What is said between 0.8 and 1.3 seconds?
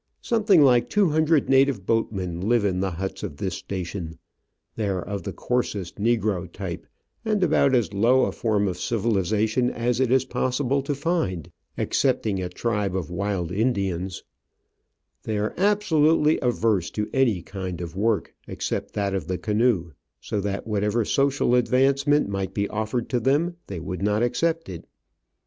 two